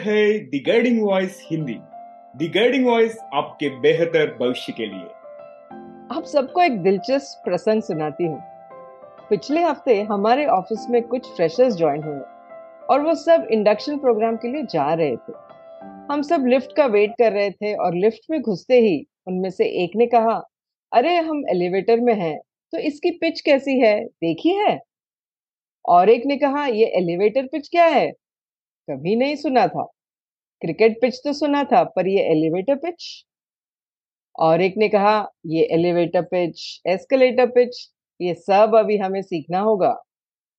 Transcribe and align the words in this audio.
है 0.00 0.38
the 0.38 0.62
guiding 0.66 1.02
voice 1.02 1.48
Hindi 1.50 1.74
the 2.36 2.50
guiding 2.54 2.86
voice 2.86 3.18
आपके 3.34 3.68
बेहतर 3.80 4.38
भविष्य 4.40 4.72
के 4.72 4.86
लिए। 4.86 5.08
आप 6.16 6.24
सबको 6.24 6.62
एक 6.62 6.78
दिलचस्प 6.82 7.42
प्रसंग 7.44 7.82
सुनाती 7.82 8.24
हूँ। 8.24 8.40
पिछले 9.30 9.60
हफ़्ते 9.60 10.02
हमारे 10.02 10.46
ऑफ़िस 10.46 10.86
में 10.90 11.02
कुछ 11.02 11.26
फ्रेशर्स 11.26 11.76
ज्वाइन 11.76 12.02
हुए 12.02 12.20
और 12.90 13.00
वो 13.00 13.14
सब 13.14 13.48
इंडक्शन 13.50 13.98
प्रोग्राम 13.98 14.36
के 14.36 14.52
लिए 14.52 14.62
जा 14.62 14.94
रहे 14.94 15.16
थे। 15.16 15.32
हम 16.12 16.22
सब 16.22 16.46
लिफ्ट 16.46 16.76
का 16.76 16.86
वेट 16.86 17.10
कर 17.10 17.32
रहे 17.32 17.50
थे 17.50 17.74
और 17.74 17.94
लिफ्ट 17.94 18.20
में 18.30 18.40
घुसते 18.42 18.80
ही 18.80 19.06
उनमें 19.26 19.50
से 19.50 19.64
एक 19.84 19.90
ने 19.96 20.06
कहा, 20.06 20.42
अरे, 20.92 21.16
हम 21.16 21.42
एलिवेटर 21.48 22.00
में 22.00 22.14
हैं 22.14 22.40
तो 22.72 22.78
इसकी 22.78 23.10
पिच 23.10 23.40
कैसी 23.40 23.78
है? 23.80 24.04
देखी 24.04 24.54
है? 24.54 24.80
और 25.88 26.08
एक 26.08 26.22
ने 26.26 26.36
कहा, 26.36 26.66
ये 26.66 26.86
एलिवेटर 26.86 27.46
पिच 27.46 27.68
क्या 27.68 27.84
है? 27.84 28.12
कभी 28.90 29.16
नहीं 29.16 29.36
सुना 29.36 29.66
था। 29.68 29.82
क्रिकेट 30.60 31.00
पिच 31.02 31.16
तो 31.24 31.32
सुना 31.32 31.64
था, 31.64 31.84
पर 31.84 32.08
ये 32.08 32.22
एलिवेटर 32.22 32.76
पिच? 32.76 33.26
और 34.38 34.60
एक 34.60 34.74
ने 34.76 34.88
कहा, 34.88 35.28
ये 35.46 35.62
एलिवेटर 35.64 36.22
पिच, 36.22 36.82
एस्केलेटर 36.86 37.46
पिच, 37.46 37.90
ये 38.20 38.34
सब 38.34 38.76
अभी 38.76 38.96
हमें 38.96 39.22
सीखना 39.22 39.60
होगा। 39.60 40.02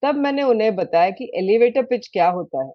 तब 0.03 0.15
मैंने 0.15 0.43
उन्हें 0.43 0.75
बताया 0.75 1.09
कि 1.09 1.31
एलिवेटर 1.35 1.83
पिच 1.83 2.09
क्या 2.13 2.29
होता 2.29 2.65
है। 2.65 2.71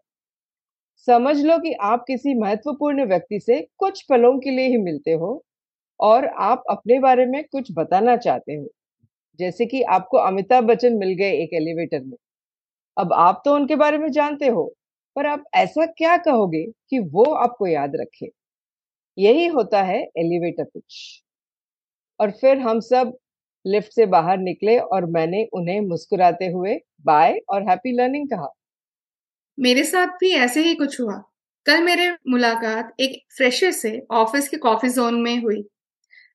समझ 1.06 1.44
लो 1.44 1.58
कि 1.58 1.72
आप 1.72 2.04
किसी 2.08 2.34
महत्वपूर्ण 2.34 3.04
व्यक्ति 3.06 3.40
से 3.40 3.68
कुछ 3.78 4.02
पलों 4.02 4.38
के 4.38 4.50
लिए 4.50 4.66
ही 4.68 4.76
मिलते 4.76 5.12
हो 5.12 5.44
और 6.00 6.26
आप 6.26 6.64
अपने 6.70 6.98
बारे 6.98 7.26
में 7.26 7.44
कुछ 7.44 7.68
बताना 7.72 8.16
चाहते 8.16 8.54
हो। 8.54 8.68
जैसे 9.38 9.66
कि 9.66 9.82
आपको 9.82 10.18
अमिताभ 10.18 10.64
बच्चन 10.64 10.94
मिल 10.94 11.10
गए 11.10 11.32
एक 11.32 11.50
एलिवेटर 11.54 12.04
में। 12.04 12.16
अब 12.98 13.12
आप 13.12 13.42
तो 13.44 13.54
उनके 13.54 13.76
बारे 13.76 13.98
में 13.98 14.12
जानते 14.12 14.46
हो। 14.46 14.75
पर 15.16 15.26
आप 15.26 15.44
ऐसा 15.54 15.86
क्या 15.86 16.16
कहोगे 16.16 16.64
कि 16.90 16.98
वो 16.98 17.24
आपको 17.34 17.66
याद 17.66 17.92
रखे? 17.96 18.30
यही 19.18 19.46
होता 19.46 19.82
है 19.82 20.00
एलिवेटर 20.16 20.64
पिच 20.64 21.22
और 22.20 22.30
फिर 22.30 22.58
हम 22.58 22.80
सब 22.80 23.16
लिफ्ट 23.66 23.92
से 23.92 24.06
बाहर 24.06 24.38
निकले 24.38 24.78
और 24.78 25.06
मैंने 25.06 25.44
उन्हें 25.52 25.80
मुस्कुराते 25.80 26.46
हुए 26.46 26.74
बाय 27.00 27.38
और 27.48 27.62
हैप्पी 27.62 27.92
लर्निंग 27.92 28.28
कहा। 28.28 28.48
मेरे 29.58 29.84
साथ 29.84 30.06
भी 30.06 30.30
ऐसे 30.30 30.60
ही 30.60 30.74
कुछ 30.74 31.00
हुआ। 31.00 31.22
कल 31.66 31.82
मेरे 31.82 32.10
मुलाकात 32.28 32.94
एक 33.00 33.22
फ्रेशर 33.36 33.70
से 33.70 34.06
ऑफ़िस 34.10 34.48
के 34.48 34.56
कॉफ़ी 34.56 34.88
जोन 34.88 35.20
में 35.20 35.36
हुई। 35.42 35.64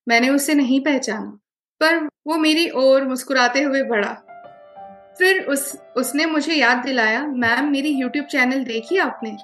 मैंने 0.08 0.28
उसे 0.28 0.54
नहीं 0.54 0.80
पहचाना, 0.80 1.38
पर 1.80 1.96
वो 2.26 2.36
मेरी 2.36 2.68
ओर 2.70 3.04
मुस्कुराते 3.04 3.62
हुए 3.62 3.82
बढ़ा। 3.82 4.31
फिर 5.18 5.44
उस, 5.44 5.82
उसने 5.96 6.26
मुझे 6.26 6.54
याद 6.54 6.78
दिलाया, 6.78 7.26
मैम, 7.26 7.70
मेरी 7.70 7.88
यूट्यूब 7.88 8.26
चैनल 8.26 8.64
देखी 8.64 8.98
आपने? 8.98 9.36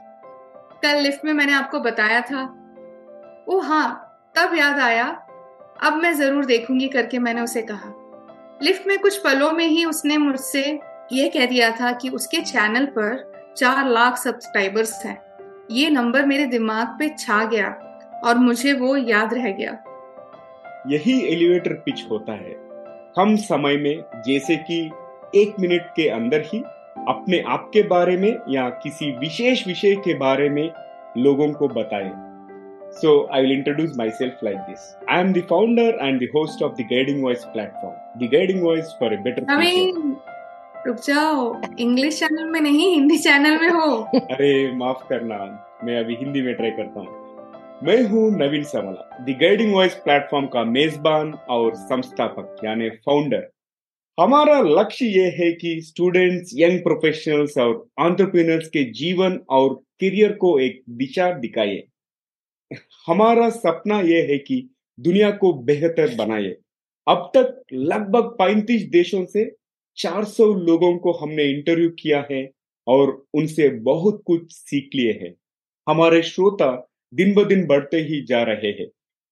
कल 0.83 1.01
लिफ्ट 1.01 1.25
में 1.25 1.33
मैंने 1.33 1.53
आपको 1.53 1.81
बताया 1.81 2.21
था। 2.21 2.43
ओ 3.49 3.59
हाँ 3.59 4.05
तब 4.37 4.55
याद 4.55 4.79
आया। 4.79 5.05
अब 5.83 5.93
मैं 5.93 6.13
ज़रूर 6.15 6.45
देखूँगी, 6.45 6.89
करके 6.89 7.19
मैंने 7.19 7.41
उसे 7.41 7.63
कहा। 7.63 7.95
लिफ्ट 8.63 8.87
में 8.87 8.99
कुछ 8.99 9.19
पलों 9.19 9.53
में 9.53 9.67
ही 9.67 9.85
उसने 9.85 10.19
मुझसे 10.19 10.81
ये 11.13 11.29
कह 11.29 11.47
दिया 11.47 11.71
था 11.71 11.93
कि 11.93 12.09
उसके 12.09 12.41
चैनल 12.41 12.87
पर 12.87 13.33
चार 13.57 13.89
लाख 13.89 14.17
सब्सक्राइबर्स 14.17 15.05
हैं। 15.05 15.23
ये 15.71 15.91
नंबर 15.91 16.27
मेरे 16.27 16.47
दिमाग 16.47 16.87
पे 16.87 17.09
छा 17.19 17.45
गया 17.45 17.69
और 18.25 18.39
मुझे 18.39 18.73
वो 18.73 18.97
याद 18.97 19.35
रह 19.35 19.51
गया। 19.51 19.73
यही 20.87 21.27
एलिवेटर 21.27 21.73
पिच 21.73 22.07
होता 22.11 22.33
है। 22.33 22.55
कम 23.17 23.37
समय 23.37 23.77
में, 23.77 24.23
जैसे 24.27 24.57
कि 24.57 24.91
एक 25.35 25.55
मिनट 25.61 25.91
के 25.97 26.09
अंदर 26.11 26.43
ही 26.45 26.63
अपने 27.09 27.43
आप 27.49 27.71
के 27.73 27.83
बारे 27.89 28.17
में 28.17 28.35
या 28.51 28.69
किसी 28.83 29.11
विशेष 29.19 29.67
विषय 29.67 29.95
के 30.05 30.15
बारे 30.19 30.49
में 30.49 30.71
लोगों 31.19 31.53
को 31.53 31.69
बताएँ 31.69 32.11
So 32.93 33.29
I 33.29 33.41
will 33.43 33.51
introduce 33.51 33.97
myself 33.97 34.43
like 34.43 34.67
this. 34.67 34.95
I 35.07 35.21
am 35.21 35.33
the 35.33 35.43
founder 35.43 35.91
and 35.99 36.19
the 36.19 36.29
host 36.35 36.63
of 36.63 36.77
the 36.77 36.85
Guiding 36.85 37.21
Voice 37.21 37.45
platform. 37.47 37.95
The 38.19 38.29
Guiding 38.29 38.61
Voice 38.61 38.95
for 38.99 39.13
a 39.13 39.19
better 39.19 39.45
future. 39.45 40.17
रुक 40.87 40.97
जाओ 41.05 41.41
इंग्लिश 41.81 42.19
चैनल 42.19 42.45
में 42.51 42.61
नहीं 42.61 42.91
हिंदी 42.91 43.17
चैनल 43.19 43.59
में 43.61 43.71
हो 43.71 43.91
अरे 44.15 44.51
माफ़ 44.77 45.03
करना 45.09 45.39
मैं 45.85 45.99
अभी 45.99 46.15
हिंदी 46.17 46.43
में 46.43 46.55
ट्राई 46.55 46.71
करता 46.71 47.01
हूँ 47.01 47.81
मैं 47.85 48.03
हूँ 48.09 48.31
Naveen 48.33 48.65
Samla 48.65 49.25
the 49.25 49.37
guiding 49.41 49.75
voice 49.75 49.95
platform 50.05 50.47
का 50.55 50.65
मेजबान 50.67 51.33
और 51.51 51.75
संस्थापक 51.75 52.65
यानी 52.65 52.89
फाउंडर 53.07 53.47
हमारा 54.21 54.61
लक्ष्य 54.61 55.07
ये 55.07 55.25
है 55.31 55.53
कि 55.53 55.81
स्टूडेंट्स 55.81 56.51
यंग 56.55 56.79
प्रोफेशनल्स 56.79 57.59
और 57.59 57.89
एंटरप्रेन्योर्स 58.01 58.69
के 58.69 58.85
जीवन 58.85 59.41
और 59.49 59.75
करियर 59.75 60.33
को 60.33 60.59
एक 60.59 60.83
दिशा 60.89 61.33
दिखाए। 61.33 61.83
हमारा 63.07 63.51
सपना 63.51 64.01
यह 64.01 64.27
है 64.31 64.39
कि 64.39 64.71
दुनिया 65.01 65.31
को 65.31 65.53
बेहतर 65.53 66.15
बनाए। 66.15 66.57
अब 67.09 67.31
तक 67.37 67.63
लगभग 67.73 68.37
35 68.39 68.83
देशों 68.83 69.25
से 69.27 69.57
400 69.97 70.55
लोगों 70.55 70.99
को 70.99 71.13
हमने 71.13 71.45
इंटरव्यू 71.45 71.91
किया 71.91 72.27
है 72.31 72.51
और 72.87 73.25
उनसे 73.35 73.69
बहुत 73.69 74.23
कुछ 74.27 74.53
सीख 74.53 74.91
लिए 74.95 75.13
हैं। 75.13 75.35
हमारे 75.89 76.23
श्रोता 76.23 76.91
दिन 77.15 77.35
ब 77.35 77.49
दिन 77.49 77.67
बढ़ते 77.67 77.97
ही 77.97 78.23
जा 78.23 78.43
रहे 78.43 78.71
हैं। 78.71 78.89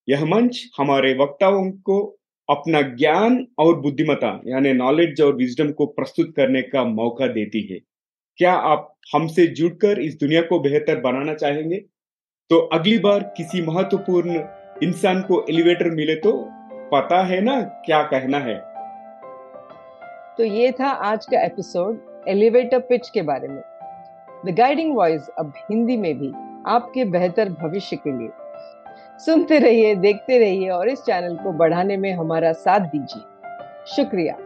यह 0.09 0.25
मंच 0.25 0.71
हमारे 0.79 1.15
वक्ताओं 1.15 1.71
को 1.71 2.19
अपना 2.51 2.81
ज्ञान 2.81 3.47
और 3.59 3.81
बुद्धिमता, 3.81 4.41
यानी 4.47 4.73
नॉलेज 4.73 5.21
और 5.21 5.35
विजडम 5.35 5.73
को 5.73 5.87
प्रस्तुत 5.87 6.33
करने 6.37 6.63
का 6.63 6.85
मौका 6.85 7.27
देती 7.27 7.63
है। 7.73 7.79
क्या 8.37 8.53
आप 8.53 8.95
हमसे 9.15 9.47
जुड़कर 9.47 10.01
इस 10.01 10.15
दुनिया 10.21 10.43
को 10.43 10.61
बेहतर 10.61 11.01
बनाना 11.01 11.35
चाहेंगे? 11.35 11.77
तो 12.51 12.59
अगली 12.59 12.99
बार 12.99 13.35
किसी 13.37 13.63
महत्वपूर्ण 13.63 14.45
इंसान 14.83 15.21
को 15.23 15.45
एलिवेटर 15.51 15.91
मिले 15.91 16.15
तो 16.15 16.33
पता 16.93 17.23
है 17.23 17.41
ना 17.41 17.61
क्या 17.61 18.03
कहना 18.03 18.39
है? 18.39 18.57
तो 20.39 20.45
ये 20.45 20.73
था 20.73 20.89
आज 20.89 21.27
का 21.27 21.45
एपिसोड 21.45 22.25
एलिवेटर 22.29 22.79
पिच 22.79 23.09
के 23.09 23.23
बारे 23.23 23.49
में। 23.49 23.63
द 24.47 24.55
गाइडिंग 24.59 24.97
वॉइस 24.97 25.29
अब 25.39 25.53
हिंदी 25.71 25.97
में 25.97 26.19
भी 26.19 26.33
आपके 26.67 27.05
बेहतर 27.05 27.49
भविष्य 27.49 27.97
के 27.97 28.19
लिए। 28.19 28.46
सुनते 29.19 29.59
रहिए 29.59 29.95
देखते 29.95 30.39
रहिए 30.39 30.69
और 30.71 30.89
इस 30.89 31.03
चैनल 31.03 31.37
को 31.37 31.53
बढ़ाने 31.53 31.97
में 31.97 32.13
हमारा 32.13 32.53
साथ 32.53 32.81
दीजिए। 32.81 33.23
शुक्रिया। 33.97 34.37